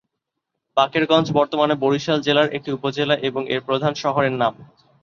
বাকেরগঞ্জ 0.77 1.27
বর্তমানে 1.31 1.75
বরিশাল 1.83 2.19
জেলার 2.21 2.53
একটি 2.53 2.69
উপজেলা 2.71 3.15
এবং 3.21 3.41
এর 3.53 3.61
প্রধান 3.67 3.93
শহরের 4.03 4.35
নাম। 4.41 4.53